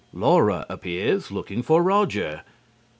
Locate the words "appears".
0.67-1.29